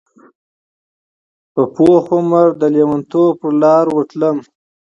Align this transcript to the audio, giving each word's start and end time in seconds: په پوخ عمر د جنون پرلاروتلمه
په 1.53 1.61
پوخ 1.75 2.03
عمر 2.17 2.47
د 2.61 2.63
جنون 2.75 3.01
پرلاروتلمه 3.39 4.43